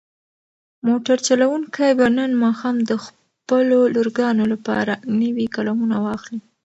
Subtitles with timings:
[0.87, 6.39] موټر چلونکی به نن ماښام د خپلو لورګانو لپاره نوې قلمونه واخلي.